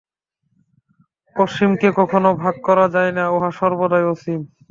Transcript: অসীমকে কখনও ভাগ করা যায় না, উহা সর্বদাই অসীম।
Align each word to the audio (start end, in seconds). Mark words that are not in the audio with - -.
অসীমকে 1.35 1.89
কখনও 1.99 2.31
ভাগ 2.41 2.55
করা 2.67 2.85
যায় 2.95 3.11
না, 3.17 3.23
উহা 3.35 3.49
সর্বদাই 3.59 4.05
অসীম। 4.13 4.41